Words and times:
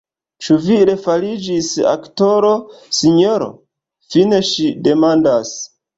Ĉu 0.45 0.55
vi 0.61 0.77
refariĝis 0.89 1.69
aktoro, 1.91 2.51
sinjoro?fine 3.01 4.41
ŝi 4.53 4.67
demandas. 4.89 5.53